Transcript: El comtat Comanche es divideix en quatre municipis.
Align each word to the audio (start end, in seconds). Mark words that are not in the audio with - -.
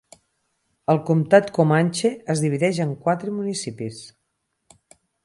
El 0.93 1.01
comtat 1.09 1.51
Comanche 1.57 2.11
es 2.35 2.41
divideix 2.45 2.79
en 2.87 2.97
quatre 3.05 3.35
municipis. 3.37 4.01